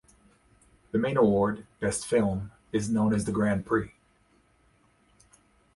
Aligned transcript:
The 0.89 0.97
main 0.97 1.15
award 1.15 1.67
(best 1.79 2.07
film) 2.07 2.51
is 2.71 2.89
known 2.89 3.13
as 3.13 3.25
the 3.25 3.31
Grand 3.31 3.67
Prix. 3.67 3.93